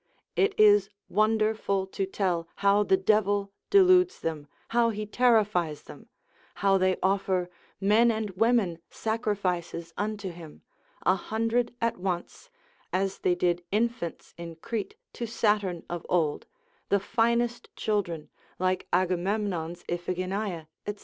[0.35, 6.09] It is wonderful to tell how the devil deludes them, how he terrifies them,
[6.55, 10.63] how they offer men and women sacrifices unto him,
[11.03, 12.49] a hundred at once,
[12.91, 16.47] as they did infants in Crete to Saturn of old,
[16.89, 20.95] the finest children, like Agamemnon's Iphigenia, &c.